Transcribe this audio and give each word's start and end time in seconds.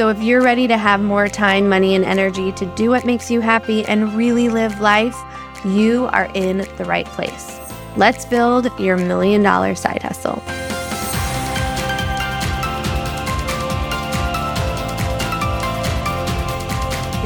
So, 0.00 0.08
if 0.08 0.22
you're 0.22 0.40
ready 0.40 0.66
to 0.66 0.78
have 0.78 1.02
more 1.02 1.28
time, 1.28 1.68
money, 1.68 1.94
and 1.94 2.06
energy 2.06 2.52
to 2.52 2.64
do 2.74 2.88
what 2.88 3.04
makes 3.04 3.30
you 3.30 3.42
happy 3.42 3.84
and 3.84 4.14
really 4.14 4.48
live 4.48 4.80
life, 4.80 5.14
you 5.62 6.06
are 6.06 6.30
in 6.32 6.66
the 6.78 6.86
right 6.86 7.04
place. 7.04 7.60
Let's 7.98 8.24
build 8.24 8.70
your 8.80 8.96
million 8.96 9.42
dollar 9.42 9.74
side 9.74 10.02
hustle. 10.02 10.42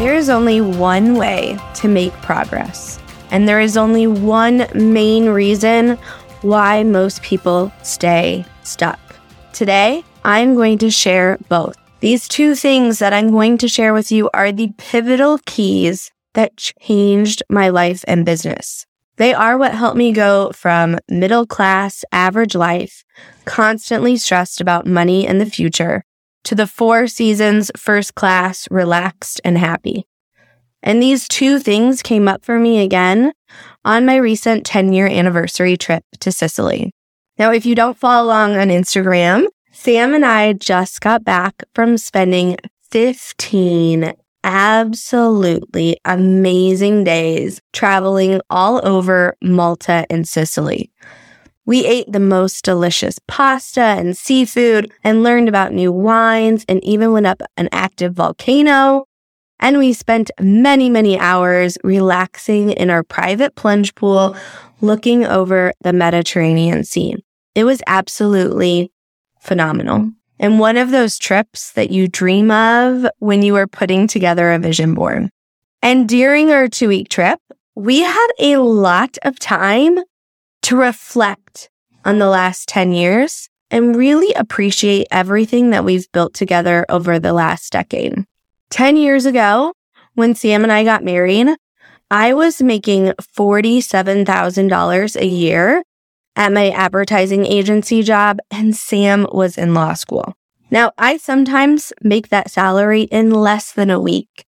There 0.03 0.17
is 0.17 0.29
only 0.29 0.61
one 0.61 1.15
way 1.15 1.57
to 1.75 1.87
make 1.87 2.13
progress, 2.23 2.99
and 3.31 3.49
there 3.49 3.61
is 3.61 3.77
only 3.77 4.09
one 4.09 4.67
main 4.75 5.29
reason 5.29 5.97
why 6.43 6.83
most 6.83 7.23
people 7.23 7.73
stay 7.85 8.45
stuck. 8.65 8.99
Today, 9.53 10.03
I'm 10.25 10.57
going 10.57 10.79
to 10.79 10.91
share 10.91 11.39
both. 11.49 11.84
These 12.05 12.29
two 12.29 12.55
things 12.55 12.99
that 12.99 13.15
I'm 13.15 13.31
going 13.31 13.57
to 13.57 13.67
share 13.67 13.95
with 13.95 14.13
you 14.13 14.29
are 14.35 14.53
the 14.53 14.75
pivotal 14.77 15.39
keys 15.47 16.11
that 16.35 16.59
changed 16.59 17.43
my 17.49 17.71
life 17.71 18.05
and 18.07 18.27
business. 18.27 18.85
They 19.17 19.33
are 19.33 19.57
what 19.57 19.75
helped 19.75 19.97
me 19.97 20.13
go 20.13 20.53
from 20.53 20.99
middle 21.09 21.47
class, 21.47 22.05
average 22.13 22.55
life, 22.55 23.05
constantly 23.47 24.19
stressed 24.19 24.61
about 24.61 24.87
money 24.87 25.27
and 25.27 25.41
the 25.41 25.47
future, 25.47 26.05
to 26.43 26.55
the 26.55 26.67
four 26.67 27.07
seasons, 27.07 27.71
first 27.75 28.15
class, 28.15 28.69
relaxed, 28.71 29.41
and 29.43 29.57
happy. 29.57 30.05
And 30.83 31.03
these 31.03 31.27
two 31.27 31.59
things 31.59 32.03
came 32.03 32.29
up 32.29 32.45
for 32.45 32.59
me 32.59 32.85
again 32.85 33.33
on 33.83 34.05
my 34.05 34.17
recent 34.17 34.67
10 34.67 34.93
year 34.93 35.07
anniversary 35.07 35.79
trip 35.79 36.05
to 36.21 36.31
Sicily. 36.31 36.93
Now, 37.39 37.51
if 37.51 37.65
you 37.65 37.75
don't 37.75 37.97
follow 37.97 38.27
along 38.27 38.59
on 38.59 38.69
Instagram, 38.69 39.47
Sam 39.77 40.15
and 40.15 40.25
I 40.25 40.53
just 40.53 41.01
got 41.01 41.25
back 41.25 41.65
from 41.75 41.99
spending 41.99 42.57
15 42.93 44.15
absolutely 44.45 45.99
amazing 46.05 47.03
days 47.03 47.61
traveling 47.73 48.41
all 48.49 48.81
over 48.87 49.37
Malta 49.43 50.07
and 50.09 50.29
Sicily. 50.29 50.93
We 51.67 51.85
ate 51.85 52.11
the 52.11 52.21
most 52.21 52.65
delicious 52.65 53.19
pasta 53.27 53.81
and 53.81 54.17
seafood 54.17 54.93
and 55.03 55.25
learned 55.25 55.49
about 55.49 55.73
new 55.73 55.91
wines 55.91 56.65
and 56.69 56.83
even 56.85 57.11
went 57.11 57.27
up 57.27 57.43
an 57.57 57.69
active 57.73 58.15
volcano. 58.15 59.07
And 59.59 59.79
we 59.79 59.93
spent 59.93 60.31
many, 60.39 60.89
many 60.89 61.19
hours 61.19 61.77
relaxing 61.83 62.71
in 62.71 62.91
our 62.91 63.03
private 63.03 63.57
plunge 63.57 63.93
pool, 63.97 64.37
looking 64.81 65.27
over 65.27 65.73
the 65.83 65.93
Mediterranean 65.93 66.85
Sea. 66.85 67.17
It 67.57 67.65
was 67.65 67.83
absolutely 67.87 68.93
phenomenal 69.45 70.11
and 70.41 70.59
one 70.59 70.77
of 70.77 70.91
those 70.91 71.19
trips 71.19 71.73
that 71.73 71.91
you 71.91 72.09
dream 72.09 72.51
of 72.51 73.07
when 73.19 73.43
you 73.43 73.55
are 73.57 73.67
putting 73.67 74.07
together 74.07 74.53
a 74.53 74.59
vision 74.59 74.95
board. 74.95 75.31
And 75.83 76.09
during 76.09 76.51
our 76.51 76.69
two 76.69 76.89
week 76.89 77.09
trip, 77.09 77.39
we 77.75 78.01
had 78.01 78.29
a 78.39 78.57
lot 78.57 79.19
of 79.23 79.39
time 79.39 79.99
to 80.63 80.77
reflect 80.77 81.71
on 82.05 82.19
the 82.19 82.29
last 82.29 82.69
10 82.69 82.93
years 82.93 83.49
and 83.71 83.97
really 83.97 84.33
appreciate 84.35 85.07
everything 85.11 85.71
that 85.71 85.85
we've 85.85 86.11
built 86.13 86.35
together 86.35 86.87
over 86.89 87.19
the 87.19 87.33
last 87.33 87.73
decade. 87.73 88.25
10 88.71 88.97
years 88.97 89.27
ago, 89.27 89.73
when 90.15 90.35
Sam 90.35 90.63
and 90.63 90.73
I 90.73 90.85
got 90.85 91.05
married, 91.05 91.49
I 92.11 92.35
was 92.35 92.63
making 92.63 93.13
$47,000 93.37 95.17
a 95.17 95.27
year 95.27 95.83
at 96.37 96.53
my 96.53 96.71
advertising 96.71 97.47
agency 97.47 98.03
job 98.03 98.39
and 98.51 98.75
Sam 98.75 99.27
was 99.33 99.57
in 99.57 99.75
law 99.75 99.95
school. 99.95 100.35
Now, 100.71 100.93
I 100.99 101.19
sometimes 101.19 101.93
make 102.03 102.29
that 102.29 102.51
salary 102.51 103.03
in 103.03 103.31
less 103.31 103.73
than 103.73 103.91
a 103.91 104.01
week. 104.01 104.45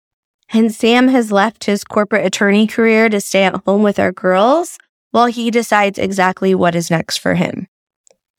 And 0.52 0.72
Sam 0.72 1.08
has 1.08 1.32
left 1.32 1.64
his 1.64 1.84
corporate 1.84 2.24
attorney 2.24 2.66
career 2.66 3.08
to 3.08 3.20
stay 3.20 3.44
at 3.44 3.62
home 3.66 3.82
with 3.82 3.98
our 3.98 4.12
girls 4.12 4.78
while 5.10 5.26
he 5.26 5.50
decides 5.50 5.98
exactly 5.98 6.54
what 6.54 6.74
is 6.74 6.90
next 6.90 7.18
for 7.18 7.34
him. 7.34 7.66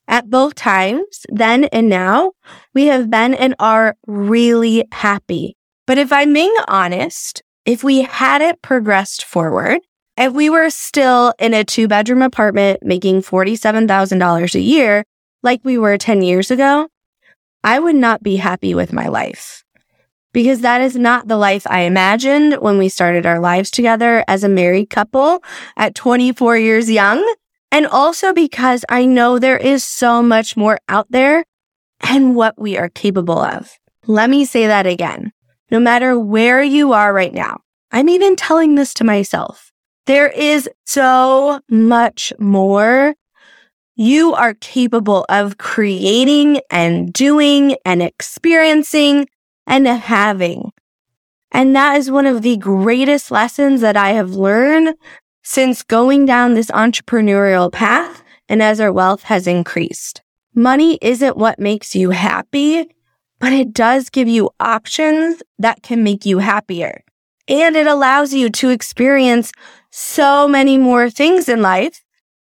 At 0.08 0.30
both 0.30 0.56
times, 0.56 1.26
then 1.30 1.66
and 1.66 1.90
now, 1.90 2.34
we 2.74 2.86
have 2.86 3.10
been 3.10 3.34
and 3.34 3.56
are 3.60 3.98
really 4.06 4.86
happy. 4.92 5.58
But 5.88 5.98
if 5.98 6.12
I'm 6.12 6.34
being 6.34 6.56
honest, 6.68 7.42
if 7.66 7.84
we 7.84 8.02
hadn't 8.02 8.62
progressed 8.62 9.24
forward, 9.26 9.80
if 10.18 10.34
we 10.34 10.50
were 10.50 10.70
still 10.70 11.34
in 11.40 11.54
a 11.54 11.64
two 11.64 11.88
bedroom 11.88 12.22
apartment 12.22 12.84
making 12.84 13.22
$47,000 13.22 14.56
a 14.56 14.60
year, 14.60 15.04
like 15.44 15.62
we 15.64 15.78
were 15.78 15.98
10 15.98 16.22
years 16.22 16.52
ago, 16.52 16.88
I 17.64 17.80
would 17.80 17.96
not 17.96 18.24
be 18.24 18.38
happy 18.38 18.74
with 18.74 18.94
my 18.94 19.08
life 19.08 19.66
because 20.36 20.60
that 20.60 20.82
is 20.82 20.98
not 20.98 21.30
the 21.30 21.38
life 21.38 21.66
I 21.66 21.84
imagined 21.84 22.56
when 22.56 22.78
we 22.78 22.90
started 22.90 23.26
our 23.26 23.40
lives 23.40 23.72
together 23.72 24.24
as 24.28 24.44
a 24.44 24.50
married 24.50 24.90
couple 24.90 25.42
at 25.78 25.96
24 25.96 26.58
years 26.58 26.92
young. 26.92 27.26
And 27.72 27.88
also 27.88 28.34
because 28.34 28.84
I 28.90 29.06
know 29.06 29.40
there 29.40 29.58
is 29.58 29.86
so 29.86 30.22
much 30.22 30.58
more 30.58 30.78
out 30.90 31.08
there 31.10 31.46
and 32.02 32.36
what 32.36 32.60
we 32.60 32.78
are 32.78 32.90
capable 32.90 33.40
of. 33.40 33.80
Let 34.08 34.30
me 34.30 34.44
say 34.44 34.68
that 34.68 34.86
again. 34.86 35.32
No 35.72 35.80
matter 35.80 36.20
where 36.20 36.62
you 36.62 36.92
are 36.92 37.14
right 37.14 37.34
now, 37.34 37.62
I'm 37.92 38.10
even 38.10 38.36
telling 38.36 38.76
this 38.76 38.94
to 38.96 39.06
myself. 39.06 39.65
There 40.06 40.28
is 40.28 40.70
so 40.86 41.62
much 41.70 42.32
more 42.38 43.16
you 43.96 44.34
are 44.34 44.54
capable 44.56 45.26
of 45.30 45.58
creating 45.58 46.62
and 46.70 47.12
doing 47.12 47.76
and 47.86 48.04
experiencing 48.04 49.28
and 49.66 49.88
having. 49.88 50.72
And 51.52 51.76
that 51.76 51.98
is 51.98 52.12
one 52.12 52.26
of 52.26 52.42
the 52.42 52.58
greatest 52.58 53.32
lessons 53.32 53.82
that 53.82 53.98
I 53.98 54.10
have 54.12 54.32
learned 54.32 54.96
since 55.44 55.82
going 55.82 56.26
down 56.26 56.54
this 56.54 56.70
entrepreneurial 56.72 57.72
path 57.72 58.22
and 58.48 58.62
as 58.62 58.80
our 58.80 58.92
wealth 58.92 59.24
has 59.24 59.48
increased. 59.48 60.22
Money 60.54 61.00
isn't 61.02 61.38
what 61.38 61.58
makes 61.58 61.96
you 61.96 62.12
happy, 62.12 62.88
but 63.40 63.54
it 63.54 63.74
does 63.74 64.10
give 64.10 64.28
you 64.28 64.50
options 64.60 65.42
that 65.58 65.82
can 65.82 66.04
make 66.04 66.26
you 66.26 66.40
happier. 66.40 67.04
And 67.48 67.76
it 67.76 67.88
allows 67.88 68.34
you 68.34 68.50
to 68.50 68.70
experience 68.70 69.52
so 69.92 70.48
many 70.48 70.78
more 70.78 71.10
things 71.10 71.48
in 71.48 71.62
life, 71.62 72.04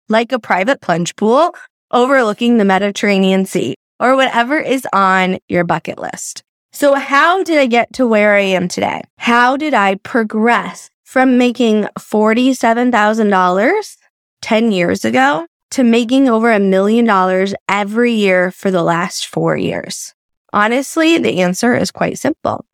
like 0.08 0.32
a 0.32 0.38
private 0.38 0.80
plunge 0.80 1.14
pool 1.16 1.54
overlooking 1.90 2.58
the 2.58 2.64
Mediterranean 2.64 3.46
Sea 3.46 3.74
or 4.00 4.16
whatever 4.16 4.58
is 4.58 4.86
on 4.92 5.38
your 5.48 5.64
bucket 5.64 5.98
list. 5.98 6.42
So 6.72 6.94
how 6.94 7.42
did 7.42 7.58
I 7.58 7.66
get 7.66 7.92
to 7.94 8.06
where 8.06 8.34
I 8.34 8.40
am 8.40 8.68
today? 8.68 9.02
How 9.18 9.56
did 9.56 9.74
I 9.74 9.96
progress 9.96 10.90
from 11.04 11.38
making 11.38 11.84
$47,000 11.98 13.96
10 14.42 14.72
years 14.72 15.04
ago 15.04 15.46
to 15.70 15.82
making 15.82 16.28
over 16.28 16.52
a 16.52 16.60
million 16.60 17.04
dollars 17.04 17.54
every 17.68 18.12
year 18.12 18.50
for 18.50 18.70
the 18.70 18.82
last 18.82 19.26
four 19.26 19.56
years? 19.56 20.14
Honestly, 20.52 21.18
the 21.18 21.40
answer 21.40 21.74
is 21.74 21.90
quite 21.90 22.18
simple. 22.18 22.64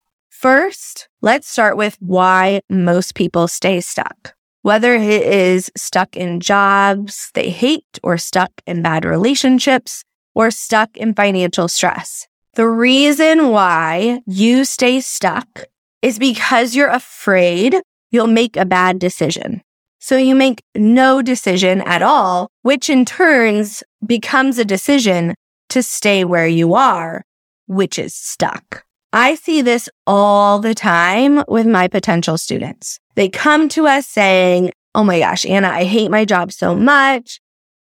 First, 0.44 1.08
let's 1.22 1.48
start 1.48 1.78
with 1.78 1.96
why 2.00 2.60
most 2.68 3.14
people 3.14 3.48
stay 3.48 3.80
stuck. 3.80 4.34
Whether 4.60 4.94
it 4.94 5.22
is 5.22 5.72
stuck 5.74 6.18
in 6.18 6.38
jobs 6.38 7.30
they 7.32 7.48
hate 7.48 7.98
or 8.02 8.18
stuck 8.18 8.50
in 8.66 8.82
bad 8.82 9.06
relationships 9.06 10.04
or 10.34 10.50
stuck 10.50 10.98
in 10.98 11.14
financial 11.14 11.66
stress. 11.66 12.28
The 12.56 12.68
reason 12.68 13.48
why 13.48 14.20
you 14.26 14.66
stay 14.66 15.00
stuck 15.00 15.64
is 16.02 16.18
because 16.18 16.76
you're 16.76 16.88
afraid 16.88 17.76
you'll 18.10 18.26
make 18.26 18.58
a 18.58 18.66
bad 18.66 18.98
decision. 18.98 19.62
So 19.98 20.18
you 20.18 20.34
make 20.34 20.60
no 20.74 21.22
decision 21.22 21.80
at 21.80 22.02
all, 22.02 22.48
which 22.60 22.90
in 22.90 23.06
turns 23.06 23.82
becomes 24.06 24.58
a 24.58 24.66
decision 24.66 25.36
to 25.70 25.82
stay 25.82 26.22
where 26.22 26.46
you 26.46 26.74
are, 26.74 27.24
which 27.66 27.98
is 27.98 28.12
stuck. 28.12 28.84
I 29.14 29.36
see 29.36 29.62
this 29.62 29.88
all 30.08 30.58
the 30.58 30.74
time 30.74 31.44
with 31.46 31.68
my 31.68 31.86
potential 31.86 32.36
students. 32.36 32.98
They 33.14 33.28
come 33.28 33.68
to 33.68 33.86
us 33.86 34.08
saying, 34.08 34.72
Oh 34.92 35.04
my 35.04 35.20
gosh, 35.20 35.46
Anna, 35.46 35.68
I 35.68 35.84
hate 35.84 36.10
my 36.10 36.24
job 36.24 36.50
so 36.50 36.74
much. 36.74 37.40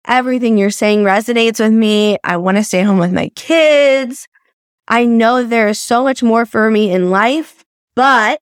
Everything 0.06 0.58
you're 0.58 0.70
saying 0.70 1.04
resonates 1.06 1.62
with 1.62 1.72
me. 1.72 2.18
I 2.26 2.36
want 2.36 2.58
to 2.58 2.66
stay 2.66 2.82
home 2.82 2.98
with 2.98 3.14
my 3.14 3.30
kids. 3.30 4.28
I 4.90 5.06
know 5.06 5.42
there 5.42 5.70
is 5.70 5.80
so 5.80 6.04
much 6.04 6.22
more 6.22 6.46
for 6.46 6.70
me 6.70 6.92
in 6.92 7.12
life, 7.12 7.64
but 7.96 8.42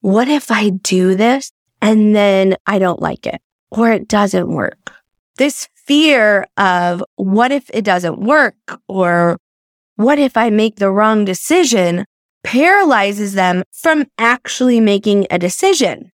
what 0.00 0.26
if 0.26 0.50
I 0.50 0.70
do 0.70 1.14
this 1.14 1.52
and 1.80 2.16
then 2.16 2.56
I 2.66 2.80
don't 2.80 3.00
like 3.00 3.24
it 3.24 3.40
or 3.70 3.92
it 3.92 4.08
doesn't 4.08 4.52
work? 4.52 4.92
This 5.36 5.68
fear 5.86 6.48
of 6.56 7.04
what 7.14 7.52
if 7.52 7.70
it 7.72 7.84
doesn't 7.84 8.18
work 8.18 8.56
or 8.88 9.38
what 10.02 10.18
if 10.18 10.36
I 10.36 10.50
make 10.50 10.76
the 10.76 10.90
wrong 10.90 11.24
decision 11.24 12.04
paralyzes 12.42 13.34
them 13.34 13.62
from 13.72 14.06
actually 14.18 14.80
making 14.80 15.26
a 15.30 15.38
decision. 15.38 16.10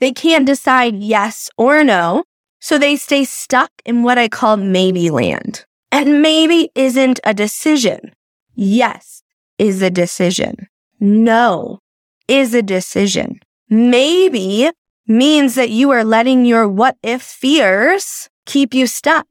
They 0.00 0.12
can't 0.12 0.46
decide 0.46 0.96
yes 0.96 1.50
or 1.56 1.84
no. 1.84 2.24
So 2.60 2.78
they 2.78 2.96
stay 2.96 3.24
stuck 3.24 3.70
in 3.84 4.02
what 4.02 4.18
I 4.18 4.28
call 4.28 4.56
maybe 4.56 5.10
land. 5.10 5.64
And 5.92 6.22
maybe 6.22 6.70
isn't 6.74 7.20
a 7.24 7.34
decision. 7.34 8.12
Yes 8.54 9.22
is 9.58 9.82
a 9.82 9.90
decision. 9.90 10.68
No 11.00 11.80
is 12.28 12.54
a 12.54 12.62
decision. 12.62 13.40
Maybe 13.68 14.70
means 15.06 15.54
that 15.54 15.70
you 15.70 15.90
are 15.90 16.04
letting 16.04 16.44
your 16.44 16.68
what 16.68 16.96
if 17.02 17.22
fears 17.22 18.28
keep 18.44 18.74
you 18.74 18.86
stuck. 18.86 19.26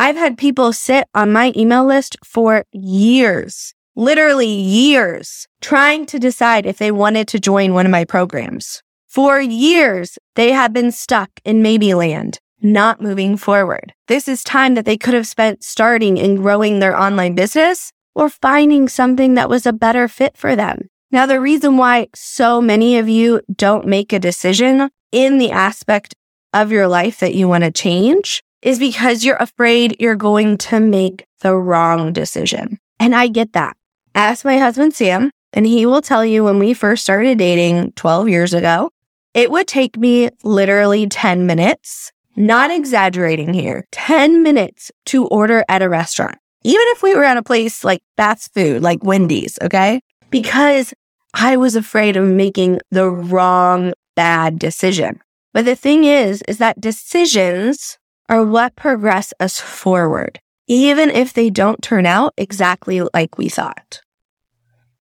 I've 0.00 0.14
had 0.14 0.38
people 0.38 0.72
sit 0.72 1.08
on 1.12 1.32
my 1.32 1.52
email 1.56 1.84
list 1.84 2.16
for 2.22 2.64
years, 2.70 3.74
literally 3.96 4.46
years, 4.46 5.48
trying 5.60 6.06
to 6.06 6.20
decide 6.20 6.66
if 6.66 6.78
they 6.78 6.92
wanted 6.92 7.26
to 7.26 7.40
join 7.40 7.74
one 7.74 7.84
of 7.84 7.90
my 7.90 8.04
programs. 8.04 8.80
For 9.08 9.40
years, 9.40 10.16
they 10.36 10.52
have 10.52 10.72
been 10.72 10.92
stuck 10.92 11.30
in 11.44 11.62
maybe 11.62 11.94
land, 11.94 12.38
not 12.62 13.00
moving 13.00 13.36
forward. 13.36 13.92
This 14.06 14.28
is 14.28 14.44
time 14.44 14.76
that 14.76 14.84
they 14.84 14.96
could 14.96 15.14
have 15.14 15.26
spent 15.26 15.64
starting 15.64 16.16
and 16.16 16.38
growing 16.38 16.78
their 16.78 16.96
online 16.96 17.34
business 17.34 17.90
or 18.14 18.28
finding 18.28 18.88
something 18.88 19.34
that 19.34 19.50
was 19.50 19.66
a 19.66 19.72
better 19.72 20.06
fit 20.06 20.36
for 20.36 20.54
them. 20.54 20.82
Now, 21.10 21.26
the 21.26 21.40
reason 21.40 21.76
why 21.76 22.06
so 22.14 22.60
many 22.60 22.98
of 22.98 23.08
you 23.08 23.40
don't 23.52 23.84
make 23.84 24.12
a 24.12 24.20
decision 24.20 24.90
in 25.10 25.38
the 25.38 25.50
aspect 25.50 26.14
of 26.52 26.70
your 26.70 26.86
life 26.86 27.18
that 27.18 27.34
you 27.34 27.48
want 27.48 27.64
to 27.64 27.72
change 27.72 28.44
is 28.62 28.78
because 28.78 29.24
you're 29.24 29.36
afraid 29.36 29.96
you're 30.00 30.16
going 30.16 30.58
to 30.58 30.80
make 30.80 31.24
the 31.40 31.54
wrong 31.54 32.12
decision. 32.12 32.78
And 32.98 33.14
I 33.14 33.28
get 33.28 33.52
that. 33.52 33.76
Ask 34.14 34.44
my 34.44 34.58
husband, 34.58 34.94
Sam, 34.94 35.30
and 35.52 35.66
he 35.66 35.86
will 35.86 36.02
tell 36.02 36.24
you 36.24 36.44
when 36.44 36.58
we 36.58 36.74
first 36.74 37.02
started 37.02 37.38
dating 37.38 37.92
12 37.92 38.28
years 38.28 38.54
ago, 38.54 38.90
it 39.34 39.50
would 39.50 39.68
take 39.68 39.96
me 39.96 40.30
literally 40.42 41.06
10 41.06 41.46
minutes, 41.46 42.10
not 42.36 42.70
exaggerating 42.70 43.54
here, 43.54 43.86
10 43.92 44.42
minutes 44.42 44.90
to 45.06 45.26
order 45.28 45.64
at 45.68 45.82
a 45.82 45.88
restaurant. 45.88 46.38
Even 46.64 46.84
if 46.88 47.02
we 47.02 47.14
were 47.14 47.24
at 47.24 47.36
a 47.36 47.42
place 47.42 47.84
like 47.84 48.00
fast 48.16 48.52
food, 48.52 48.82
like 48.82 49.04
Wendy's, 49.04 49.58
okay? 49.62 50.00
Because 50.30 50.92
I 51.34 51.56
was 51.56 51.76
afraid 51.76 52.16
of 52.16 52.24
making 52.24 52.80
the 52.90 53.08
wrong 53.08 53.92
bad 54.16 54.58
decision. 54.58 55.20
But 55.54 55.64
the 55.64 55.76
thing 55.76 56.04
is, 56.04 56.42
is 56.48 56.58
that 56.58 56.80
decisions 56.80 57.98
are 58.28 58.44
what 58.44 58.76
progress 58.76 59.32
us 59.40 59.58
forward, 59.58 60.40
even 60.66 61.10
if 61.10 61.32
they 61.32 61.50
don't 61.50 61.82
turn 61.82 62.06
out 62.06 62.34
exactly 62.36 63.00
like 63.14 63.38
we 63.38 63.48
thought. 63.48 64.00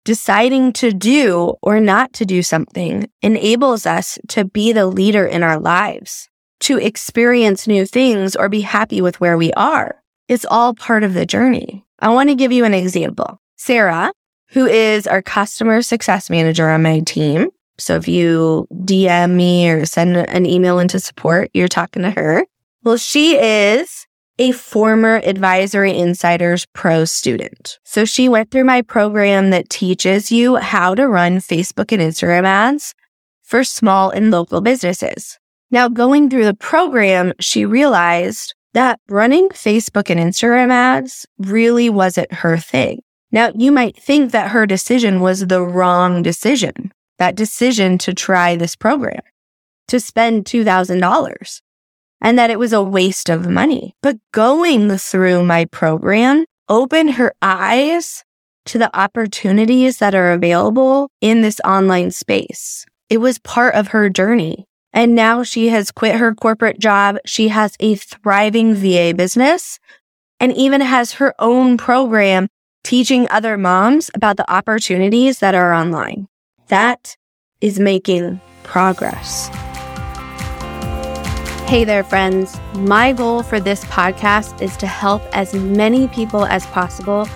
Deciding 0.05 0.72
to 0.75 0.93
do 0.93 1.55
or 1.62 1.81
not 1.81 2.12
to 2.14 2.26
do 2.26 2.43
something 2.43 3.08
enables 3.22 3.87
us 3.87 4.19
to 4.28 4.44
be 4.44 4.72
the 4.72 4.87
leader 4.87 5.25
in 5.25 5.43
our 5.43 5.58
lives, 5.58 6.28
to 6.61 6.78
experience 6.78 7.66
new 7.66 7.87
things 7.87 8.37
or 8.37 8.49
be 8.49 8.61
happy 8.61 9.00
with 9.00 9.20
where 9.20 9.38
we 9.38 9.52
are. 9.55 10.02
It's 10.28 10.44
all 10.44 10.75
part 10.75 11.05
of 11.05 11.14
the 11.14 11.25
journey. 11.25 11.87
I 12.00 12.11
want 12.11 12.28
to 12.28 12.34
give 12.34 12.52
you 12.52 12.64
an 12.64 12.75
example. 12.75 13.40
Sarah, 13.56 14.12
who 14.49 14.66
is 14.66 15.06
our 15.06 15.22
customer 15.22 15.81
success 15.82 16.28
manager 16.28 16.69
on 16.69 16.82
my 16.82 17.00
team. 17.00 17.49
So 17.78 17.96
if 17.96 18.06
you 18.06 18.69
DM 18.72 19.34
me 19.34 19.70
or 19.70 19.87
send 19.87 20.16
an 20.16 20.46
email 20.46 20.78
into 20.78 21.00
support, 21.00 21.50
you're 21.55 21.66
talking 21.66 22.02
to 22.02 22.11
her. 22.11 22.44
Well, 22.85 22.99
she 22.99 23.39
is 23.39 24.07
a 24.39 24.53
former 24.53 25.17
Advisory 25.25 25.97
Insiders 25.97 26.67
Pro 26.75 27.07
student. 27.07 27.79
So 27.83 28.05
she 28.05 28.29
went 28.29 28.51
through 28.51 28.65
my 28.65 28.83
program 28.83 29.49
that 29.51 29.71
teaches 29.71 30.31
you 30.31 30.57
how 30.57 30.95
to 30.95 31.09
run 31.09 31.39
Facebook 31.39 31.93
and 31.93 32.03
Instagram 32.03 32.45
ads 32.45 32.95
for 33.43 33.65
small 33.65 34.11
and 34.11 34.31
local 34.31 34.61
businesses. 34.61 35.39
Now, 35.71 35.89
going 35.89 36.29
through 36.29 36.45
the 36.45 36.53
program, 36.53 37.33
she 37.41 37.65
realized 37.65 38.55
that 38.75 39.01
running 39.09 39.49
Facebook 39.49 40.11
and 40.11 40.21
Instagram 40.21 40.71
ads 40.71 41.25
really 41.39 41.89
wasn't 41.89 42.35
her 42.35 42.59
thing. 42.59 43.01
Now, 43.33 43.51
you 43.55 43.73
might 43.73 43.97
think 43.97 44.33
that 44.33 44.51
her 44.51 44.67
decision 44.67 45.21
was 45.21 45.47
the 45.47 45.63
wrong 45.63 46.23
decision, 46.23 46.93
that 47.19 47.35
decision 47.35 47.97
to 47.99 48.13
try 48.13 48.57
this 48.57 48.77
program, 48.77 49.23
to 49.89 49.99
spend 49.99 50.45
$2,000 50.45 51.63
and 52.25 52.38
that 52.38 52.50
it 52.50 52.59
was 52.59 52.73
a 52.73 52.82
waste 52.82 53.29
of 53.29 53.49
money. 53.49 53.94
But 54.03 54.17
going 54.32 54.97
through 54.97 55.44
my 55.44 55.67
program 55.67 56.47
opened 56.69 57.12
her 57.12 57.35
eyes 57.43 58.25
to 58.65 58.79
the 58.79 58.99
opportunities 58.99 59.99
that 59.99 60.15
are 60.15 60.32
available 60.32 61.11
in 61.21 61.43
this 61.43 61.61
online 61.67 62.11
space. 62.11 62.87
It 63.11 63.19
was 63.19 63.38
part 63.38 63.75
of 63.75 63.88
her 63.88 64.09
journey. 64.09 64.65
And 64.94 65.15
now 65.15 65.43
she 65.43 65.69
has 65.69 65.91
quit 65.91 66.17
her 66.17 66.35
corporate 66.35 66.79
job. 66.79 67.19
She 67.26 67.49
has 67.49 67.76
a 67.79 67.97
thriving 67.97 68.75
VA 68.75 69.12
business 69.15 69.79
and 70.41 70.56
even 70.56 70.81
has 70.81 71.12
her 71.12 71.35
own 71.38 71.76
program 71.76 72.49
teaching 72.85 73.26
other 73.31 73.59
moms 73.59 74.11
about 74.15 74.38
the 74.38 74.50
opportunities 74.50 75.41
that 75.41 75.55
are 75.55 75.75
online. 75.75 76.29
That 76.69 77.17
is 77.61 77.79
making 77.79 78.41
progress. 78.62 79.50
Hey 81.66 81.82
there, 81.82 82.05
friends. 82.05 82.61
My 82.76 83.12
goal 83.12 83.43
for 83.43 83.58
this 83.58 83.84
podcast 83.87 84.61
is 84.61 84.76
to 84.76 84.87
help 84.87 85.22
as 85.32 85.55
many 85.55 86.06
people 86.08 86.44
as 86.44 86.66
possible 86.66 87.26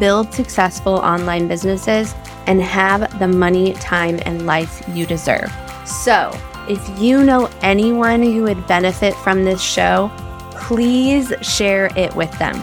build 0.00 0.34
successful 0.34 0.94
online 0.94 1.46
businesses 1.46 2.12
and 2.46 2.60
have 2.60 3.18
the 3.20 3.28
money, 3.28 3.74
time, 3.74 4.18
and 4.26 4.44
life 4.44 4.82
you 4.88 5.06
deserve. 5.06 5.50
So, 5.86 6.36
if 6.68 7.00
you 7.00 7.22
know 7.22 7.48
anyone 7.62 8.22
who 8.22 8.42
would 8.42 8.66
benefit 8.66 9.14
from 9.14 9.44
this 9.44 9.62
show, 9.62 10.10
please 10.50 11.32
share 11.40 11.88
it 11.96 12.14
with 12.16 12.36
them. 12.40 12.56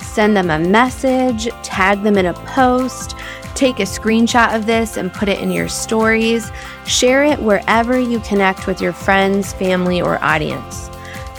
Send 0.00 0.36
them 0.36 0.50
a 0.50 0.58
message, 0.58 1.48
tag 1.62 2.02
them 2.02 2.16
in 2.16 2.26
a 2.26 2.34
post, 2.34 3.14
Take 3.58 3.80
a 3.80 3.82
screenshot 3.82 4.54
of 4.54 4.66
this 4.66 4.96
and 4.96 5.12
put 5.12 5.28
it 5.28 5.40
in 5.40 5.50
your 5.50 5.66
stories. 5.66 6.52
Share 6.86 7.24
it 7.24 7.40
wherever 7.42 7.98
you 7.98 8.20
connect 8.20 8.68
with 8.68 8.80
your 8.80 8.92
friends, 8.92 9.52
family, 9.52 10.00
or 10.00 10.22
audience. 10.22 10.88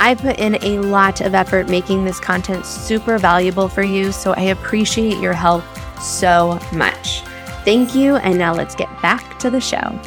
I 0.02 0.16
put 0.16 0.38
in 0.38 0.62
a 0.62 0.80
lot 0.80 1.22
of 1.22 1.34
effort 1.34 1.70
making 1.70 2.04
this 2.04 2.20
content 2.20 2.66
super 2.66 3.18
valuable 3.20 3.70
for 3.70 3.84
you, 3.84 4.12
so 4.12 4.34
I 4.34 4.42
appreciate 4.42 5.18
your 5.20 5.32
help 5.32 5.64
so 6.02 6.60
much. 6.74 7.22
Thank 7.64 7.96
you, 7.96 8.18
and 8.18 8.38
now 8.38 8.54
let's 8.54 8.76
get 8.76 8.90
back 9.02 9.40
to 9.40 9.50
the 9.50 9.62
show. 9.62 9.98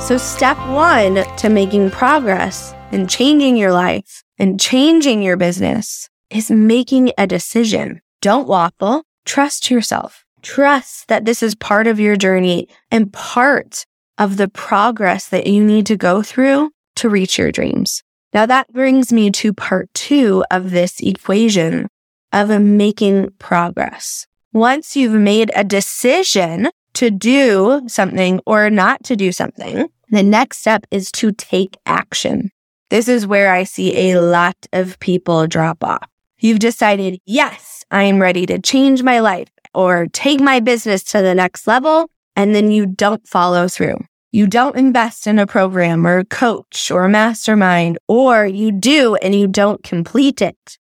So, 0.00 0.18
step 0.18 0.58
one 0.70 1.24
to 1.36 1.48
making 1.48 1.92
progress 1.92 2.74
and 2.90 3.08
changing 3.08 3.56
your 3.56 3.70
life 3.70 4.24
and 4.40 4.58
changing 4.58 5.22
your 5.22 5.36
business 5.36 6.10
is 6.34 6.50
making 6.50 7.12
a 7.16 7.26
decision. 7.26 8.00
Don't 8.20 8.48
waffle. 8.48 9.04
Trust 9.24 9.70
yourself. 9.70 10.24
Trust 10.42 11.08
that 11.08 11.24
this 11.24 11.42
is 11.42 11.54
part 11.54 11.86
of 11.86 12.00
your 12.00 12.16
journey 12.16 12.68
and 12.90 13.12
part 13.12 13.86
of 14.18 14.36
the 14.36 14.48
progress 14.48 15.28
that 15.28 15.46
you 15.46 15.64
need 15.64 15.86
to 15.86 15.96
go 15.96 16.22
through 16.22 16.70
to 16.96 17.08
reach 17.08 17.38
your 17.38 17.52
dreams. 17.52 18.02
Now 18.32 18.46
that 18.46 18.72
brings 18.72 19.12
me 19.12 19.30
to 19.30 19.52
part 19.52 19.88
two 19.94 20.44
of 20.50 20.70
this 20.70 21.00
equation 21.00 21.88
of 22.32 22.48
making 22.60 23.30
progress. 23.38 24.26
Once 24.52 24.96
you've 24.96 25.12
made 25.12 25.50
a 25.54 25.64
decision 25.64 26.68
to 26.94 27.10
do 27.10 27.82
something 27.86 28.40
or 28.44 28.70
not 28.70 29.02
to 29.04 29.16
do 29.16 29.32
something, 29.32 29.88
the 30.10 30.22
next 30.22 30.58
step 30.58 30.84
is 30.90 31.10
to 31.12 31.32
take 31.32 31.76
action. 31.86 32.50
This 32.90 33.08
is 33.08 33.26
where 33.26 33.52
I 33.52 33.64
see 33.64 34.10
a 34.10 34.20
lot 34.20 34.56
of 34.72 34.98
people 35.00 35.46
drop 35.46 35.82
off. 35.82 36.08
You've 36.44 36.58
decided, 36.58 37.20
yes, 37.24 37.86
I 37.90 38.02
am 38.02 38.20
ready 38.20 38.44
to 38.44 38.60
change 38.60 39.02
my 39.02 39.20
life 39.20 39.48
or 39.72 40.08
take 40.12 40.40
my 40.40 40.60
business 40.60 41.02
to 41.04 41.22
the 41.22 41.34
next 41.34 41.66
level. 41.66 42.10
And 42.36 42.54
then 42.54 42.70
you 42.70 42.84
don't 42.84 43.26
follow 43.26 43.66
through. 43.66 43.96
You 44.30 44.46
don't 44.46 44.76
invest 44.76 45.26
in 45.26 45.38
a 45.38 45.46
program 45.46 46.06
or 46.06 46.18
a 46.18 46.24
coach 46.26 46.90
or 46.90 47.04
a 47.04 47.08
mastermind, 47.08 47.96
or 48.08 48.44
you 48.44 48.72
do 48.72 49.14
and 49.22 49.34
you 49.34 49.46
don't 49.46 49.82
complete 49.82 50.42
it. 50.42 50.76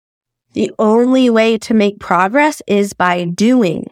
The 0.51 0.69
only 0.79 1.29
way 1.29 1.57
to 1.59 1.73
make 1.73 1.97
progress 1.97 2.61
is 2.67 2.91
by 2.91 3.23
doing, 3.23 3.89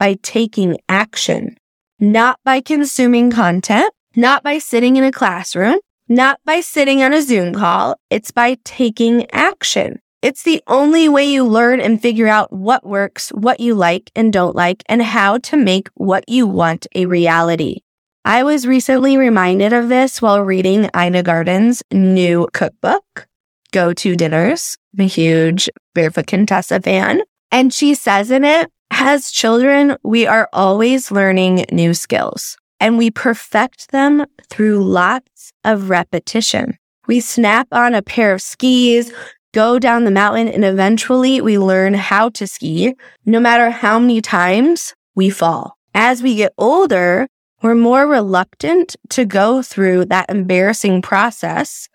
by 0.00 0.16
taking 0.20 0.78
action, 0.88 1.56
not 2.00 2.40
by 2.44 2.60
consuming 2.60 3.30
content, 3.30 3.92
not 4.16 4.42
by 4.42 4.58
sitting 4.58 4.96
in 4.96 5.04
a 5.04 5.12
classroom, 5.12 5.78
not 6.08 6.40
by 6.44 6.60
sitting 6.60 7.04
on 7.04 7.12
a 7.12 7.22
Zoom 7.22 7.54
call. 7.54 7.94
It's 8.10 8.32
by 8.32 8.56
taking 8.64 9.30
action. 9.30 10.00
It's 10.24 10.42
the 10.42 10.62
only 10.66 11.06
way 11.06 11.26
you 11.26 11.44
learn 11.44 11.82
and 11.82 12.00
figure 12.00 12.28
out 12.28 12.50
what 12.50 12.86
works, 12.86 13.28
what 13.28 13.60
you 13.60 13.74
like 13.74 14.10
and 14.16 14.32
don't 14.32 14.56
like, 14.56 14.82
and 14.86 15.02
how 15.02 15.36
to 15.36 15.54
make 15.54 15.90
what 15.96 16.26
you 16.26 16.46
want 16.46 16.86
a 16.94 17.04
reality. 17.04 17.82
I 18.24 18.42
was 18.42 18.66
recently 18.66 19.18
reminded 19.18 19.74
of 19.74 19.90
this 19.90 20.22
while 20.22 20.40
reading 20.40 20.88
Ina 20.96 21.24
Garten's 21.24 21.82
new 21.92 22.48
cookbook, 22.54 23.28
Go 23.70 23.92
To 23.92 24.16
Dinners. 24.16 24.78
I'm 24.96 25.04
a 25.04 25.08
huge 25.08 25.68
Barefoot 25.94 26.26
Contessa 26.26 26.80
fan. 26.80 27.20
And 27.52 27.70
she 27.70 27.94
says 27.94 28.30
in 28.30 28.44
it, 28.44 28.72
as 28.90 29.30
children, 29.30 29.98
we 30.02 30.26
are 30.26 30.48
always 30.54 31.10
learning 31.10 31.66
new 31.70 31.92
skills 31.92 32.56
and 32.80 32.96
we 32.96 33.10
perfect 33.10 33.90
them 33.92 34.24
through 34.48 34.82
lots 34.84 35.52
of 35.64 35.90
repetition. 35.90 36.78
We 37.06 37.20
snap 37.20 37.68
on 37.72 37.94
a 37.94 38.00
pair 38.00 38.32
of 38.32 38.40
skis, 38.40 39.12
go 39.54 39.78
down 39.78 40.04
the 40.04 40.10
mountain, 40.10 40.48
and 40.48 40.64
eventually 40.64 41.40
we 41.40 41.56
learn 41.56 41.94
how 41.94 42.28
to 42.30 42.46
ski, 42.46 42.94
no 43.24 43.40
matter 43.40 43.70
how 43.70 43.98
many 43.98 44.20
times 44.20 44.94
we 45.14 45.30
fall. 45.30 45.78
As 45.94 46.22
we 46.22 46.34
get 46.34 46.52
older, 46.58 47.28
we're 47.62 47.76
more 47.76 48.06
reluctant 48.06 48.96
to 49.10 49.24
go 49.24 49.62
through 49.62 50.06
that 50.06 50.28
embarrassing 50.28 51.00
process 51.00 51.88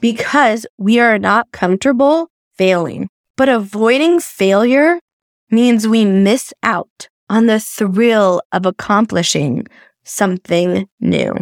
because 0.00 0.66
we 0.78 0.98
are 0.98 1.18
not 1.18 1.52
comfortable 1.52 2.30
failing. 2.56 3.08
But 3.36 3.48
avoiding 3.48 4.18
failure 4.18 4.98
means 5.50 5.86
we 5.86 6.04
miss 6.04 6.52
out 6.62 7.08
on 7.28 7.46
the 7.46 7.60
thrill 7.60 8.40
of 8.50 8.66
accomplishing 8.66 9.66
something 10.04 10.88
new. 11.00 11.34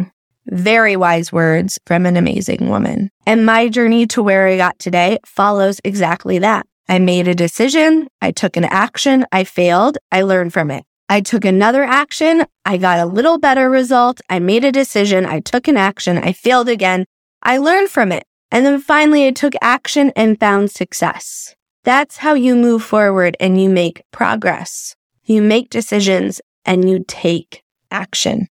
Very 0.47 0.95
wise 0.95 1.31
words 1.31 1.79
from 1.85 2.05
an 2.05 2.17
amazing 2.17 2.69
woman. 2.69 3.09
And 3.25 3.45
my 3.45 3.69
journey 3.69 4.05
to 4.07 4.21
where 4.21 4.47
I 4.47 4.57
got 4.57 4.77
today 4.79 5.19
follows 5.25 5.79
exactly 5.83 6.39
that. 6.39 6.65
I 6.89 6.99
made 6.99 7.27
a 7.27 7.35
decision. 7.35 8.07
I 8.21 8.31
took 8.31 8.57
an 8.57 8.65
action. 8.65 9.25
I 9.31 9.45
failed. 9.45 9.97
I 10.11 10.21
learned 10.23 10.51
from 10.53 10.69
it. 10.69 10.83
I 11.07 11.21
took 11.21 11.45
another 11.45 11.83
action. 11.83 12.45
I 12.65 12.77
got 12.77 12.99
a 12.99 13.05
little 13.05 13.37
better 13.37 13.69
result. 13.69 14.19
I 14.29 14.39
made 14.39 14.65
a 14.65 14.71
decision. 14.71 15.25
I 15.25 15.39
took 15.39 15.67
an 15.67 15.77
action. 15.77 16.17
I 16.17 16.33
failed 16.33 16.67
again. 16.67 17.05
I 17.41 17.57
learned 17.57 17.89
from 17.89 18.11
it. 18.11 18.23
And 18.51 18.65
then 18.65 18.79
finally 18.79 19.27
I 19.27 19.31
took 19.31 19.53
action 19.61 20.11
and 20.15 20.39
found 20.39 20.71
success. 20.71 21.55
That's 21.83 22.17
how 22.17 22.33
you 22.33 22.55
move 22.55 22.83
forward 22.83 23.35
and 23.39 23.61
you 23.61 23.69
make 23.69 24.03
progress. 24.11 24.95
You 25.23 25.41
make 25.41 25.69
decisions 25.69 26.41
and 26.65 26.89
you 26.89 27.03
take 27.07 27.63
action. 27.91 28.47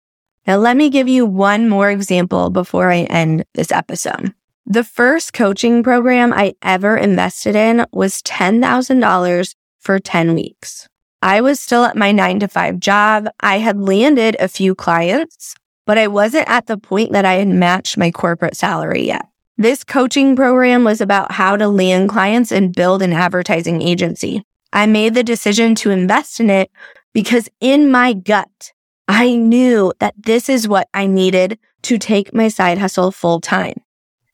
Now, 0.50 0.56
let 0.56 0.76
me 0.76 0.90
give 0.90 1.06
you 1.06 1.26
one 1.26 1.68
more 1.68 1.92
example 1.92 2.50
before 2.50 2.90
I 2.90 3.02
end 3.02 3.44
this 3.54 3.70
episode. 3.70 4.34
The 4.66 4.82
first 4.82 5.32
coaching 5.32 5.84
program 5.84 6.32
I 6.32 6.54
ever 6.60 6.96
invested 6.96 7.54
in 7.54 7.86
was 7.92 8.20
$10,000 8.22 9.54
for 9.78 10.00
10 10.00 10.34
weeks. 10.34 10.88
I 11.22 11.40
was 11.40 11.60
still 11.60 11.84
at 11.84 11.96
my 11.96 12.10
nine 12.10 12.40
to 12.40 12.48
five 12.48 12.80
job. 12.80 13.28
I 13.38 13.58
had 13.58 13.78
landed 13.78 14.36
a 14.40 14.48
few 14.48 14.74
clients, 14.74 15.54
but 15.86 15.98
I 15.98 16.08
wasn't 16.08 16.48
at 16.48 16.66
the 16.66 16.78
point 16.78 17.12
that 17.12 17.24
I 17.24 17.34
had 17.34 17.46
matched 17.46 17.96
my 17.96 18.10
corporate 18.10 18.56
salary 18.56 19.06
yet. 19.06 19.28
This 19.56 19.84
coaching 19.84 20.34
program 20.34 20.82
was 20.82 21.00
about 21.00 21.30
how 21.30 21.56
to 21.58 21.68
land 21.68 22.08
clients 22.08 22.50
and 22.50 22.74
build 22.74 23.02
an 23.02 23.12
advertising 23.12 23.82
agency. 23.82 24.42
I 24.72 24.86
made 24.86 25.14
the 25.14 25.22
decision 25.22 25.76
to 25.76 25.92
invest 25.92 26.40
in 26.40 26.50
it 26.50 26.72
because 27.12 27.48
in 27.60 27.88
my 27.88 28.14
gut, 28.14 28.72
I 29.12 29.34
knew 29.34 29.92
that 29.98 30.14
this 30.16 30.48
is 30.48 30.68
what 30.68 30.88
I 30.94 31.08
needed 31.08 31.58
to 31.82 31.98
take 31.98 32.32
my 32.32 32.46
side 32.46 32.78
hustle 32.78 33.10
full 33.10 33.40
time. 33.40 33.80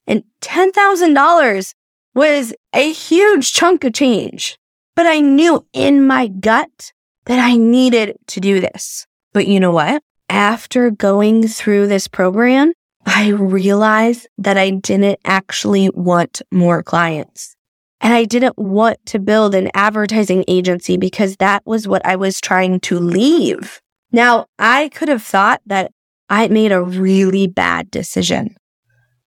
And 0.06 0.22
$10,000 0.42 1.74
was 2.14 2.52
a 2.74 2.92
huge 2.92 3.54
chunk 3.54 3.84
of 3.84 3.94
change. 3.94 4.58
But 4.94 5.06
I 5.06 5.20
knew 5.20 5.66
in 5.72 6.06
my 6.06 6.26
gut 6.26 6.92
that 7.24 7.38
I 7.38 7.56
needed 7.56 8.18
to 8.26 8.38
do 8.38 8.60
this. 8.60 9.06
But 9.32 9.46
you 9.46 9.60
know 9.60 9.70
what? 9.70 10.02
After 10.28 10.90
going 10.90 11.48
through 11.48 11.86
this 11.86 12.06
program, 12.06 12.74
I 13.06 13.30
realized 13.30 14.28
that 14.36 14.58
I 14.58 14.68
didn't 14.68 15.20
actually 15.24 15.88
want 15.94 16.42
more 16.52 16.82
clients. 16.82 17.56
And 18.02 18.12
I 18.12 18.26
didn't 18.26 18.58
want 18.58 18.98
to 19.06 19.18
build 19.18 19.54
an 19.54 19.70
advertising 19.72 20.44
agency 20.46 20.98
because 20.98 21.36
that 21.38 21.62
was 21.64 21.88
what 21.88 22.04
I 22.04 22.16
was 22.16 22.42
trying 22.42 22.80
to 22.80 22.98
leave. 22.98 23.80
Now, 24.12 24.46
I 24.58 24.90
could 24.90 25.08
have 25.08 25.22
thought 25.22 25.62
that 25.66 25.92
I 26.28 26.48
made 26.48 26.72
a 26.72 26.82
really 26.82 27.46
bad 27.46 27.90
decision 27.90 28.56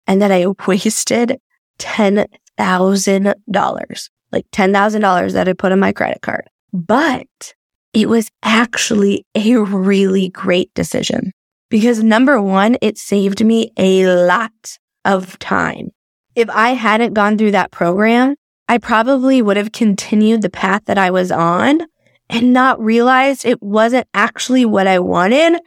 and 0.08 0.22
that 0.22 0.32
I 0.32 0.46
wasted 0.68 1.40
$10,000 1.80 4.10
like 4.32 4.50
$10,000 4.52 5.34
that 5.34 5.48
I 5.48 5.54
put 5.54 5.72
on 5.72 5.80
my 5.80 5.92
credit 5.92 6.22
card. 6.22 6.48
But 6.74 7.54
it 7.94 8.08
was 8.08 8.30
actually 8.44 9.26
a 9.36 9.58
really 9.58 10.30
great 10.30 10.74
decision 10.74 11.32
because 11.70 12.04
number 12.04 12.42
one, 12.42 12.78
it 12.82 12.98
saved 12.98 13.44
me 13.44 13.72
a 13.78 14.08
lot 14.08 14.78
of 15.04 15.38
time. 15.40 15.90
If 16.36 16.50
I 16.50 16.72
hadn't 16.72 17.14
gone 17.14 17.38
through 17.38 17.52
that 17.52 17.72
program, 17.72 18.36
I 18.70 18.78
probably 18.78 19.42
would 19.42 19.58
have 19.58 19.74
continued 19.74 20.42
the 20.42 20.50
path 20.50 20.84
that 20.86 20.98
I 20.98 21.12
was 21.12 21.32
on 21.32 21.82
and 22.32 22.54
not 22.54 22.82
realized 22.82 23.46
it 23.46 23.62
wasn't 23.62 24.08
actually 24.16 24.66
what 24.66 24.88
I 24.88 24.98
wanted 24.98 25.60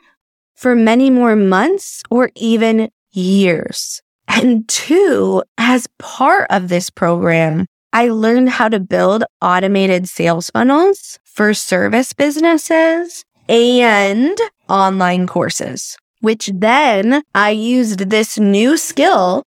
for 0.56 0.74
many 0.74 1.10
more 1.10 1.36
months 1.36 2.02
or 2.10 2.30
even 2.34 2.90
years. 3.12 4.02
And 4.26 4.66
two, 4.66 5.44
as 5.58 5.86
part 5.98 6.46
of 6.50 6.68
this 6.68 6.90
program, 6.90 7.66
I 7.92 8.08
learned 8.08 8.48
how 8.48 8.68
to 8.68 8.80
build 8.80 9.22
automated 9.40 10.08
sales 10.08 10.50
funnels 10.50 11.20
for 11.24 11.54
service 11.54 12.12
businesses 12.12 13.24
and 13.48 14.36
online 14.68 15.28
courses, 15.28 15.96
which 16.20 16.50
then 16.52 17.22
I 17.34 17.50
used 17.50 18.10
this 18.10 18.38
new 18.38 18.76
skill 18.76 19.44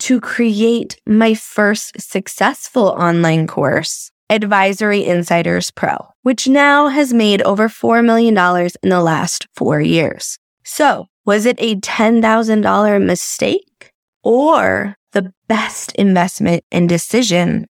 to 0.00 0.20
create 0.20 1.00
my 1.06 1.34
first 1.34 2.00
successful 2.00 2.88
online 2.88 3.46
course, 3.46 4.11
Advisory 4.30 5.04
Insiders 5.04 5.70
Pro, 5.70 6.08
which 6.22 6.48
now 6.48 6.88
has 6.88 7.12
made 7.12 7.42
over 7.42 7.68
$4 7.68 8.04
million 8.04 8.36
in 8.82 8.88
the 8.88 9.02
last 9.02 9.46
four 9.54 9.80
years. 9.80 10.38
So 10.64 11.06
was 11.24 11.46
it 11.46 11.56
a 11.58 11.76
$10,000 11.76 13.04
mistake 13.04 13.92
or 14.22 14.96
the 15.12 15.32
best 15.48 15.92
investment 15.92 16.64
and 16.72 16.88
decision 16.88 17.66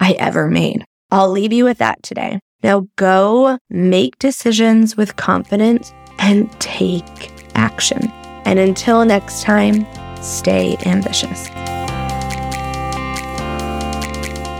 I 0.00 0.12
ever 0.12 0.48
made. 0.48 0.84
I'll 1.10 1.30
leave 1.30 1.52
you 1.52 1.64
with 1.64 1.78
that 1.78 2.02
today. 2.02 2.40
Now 2.62 2.88
go 2.96 3.58
make 3.70 4.18
decisions 4.18 4.96
with 4.96 5.16
confidence 5.16 5.92
and 6.18 6.50
take 6.60 7.30
action. 7.54 8.10
And 8.44 8.58
until 8.58 9.04
next 9.04 9.42
time, 9.42 9.86
stay 10.22 10.76
ambitious. 10.84 11.48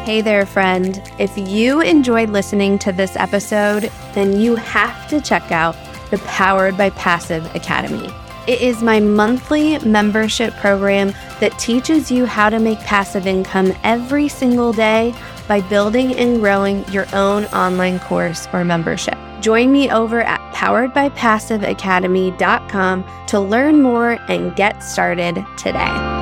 Hey 0.06 0.20
there, 0.20 0.46
friend. 0.46 1.02
If 1.18 1.36
you 1.36 1.80
enjoyed 1.80 2.30
listening 2.30 2.78
to 2.78 2.92
this 2.92 3.16
episode, 3.16 3.90
then 4.14 4.38
you 4.38 4.54
have 4.54 5.08
to 5.08 5.20
check 5.20 5.50
out 5.50 5.75
the 6.12 6.18
Powered 6.18 6.76
by 6.76 6.90
Passive 6.90 7.52
Academy. 7.56 8.08
It 8.46 8.60
is 8.60 8.84
my 8.84 9.00
monthly 9.00 9.80
membership 9.80 10.54
program 10.58 11.12
that 11.40 11.58
teaches 11.58 12.08
you 12.08 12.25
how 12.25 12.50
to 12.50 12.60
make 12.60 12.78
passive 12.78 13.26
income 13.26 13.75
every 13.82 14.28
single 14.28 14.72
day 14.72 15.12
by 15.48 15.60
building 15.62 16.14
and 16.14 16.38
growing 16.38 16.88
your 16.88 17.06
own 17.12 17.46
online 17.46 17.98
course 17.98 18.46
or 18.52 18.64
membership. 18.64 19.18
Join 19.40 19.72
me 19.72 19.90
over 19.90 20.20
at 20.20 20.38
poweredbypassiveacademy.com 20.54 23.04
to 23.26 23.40
learn 23.40 23.82
more 23.82 24.18
and 24.28 24.54
get 24.54 24.84
started 24.84 25.44
today. 25.58 26.15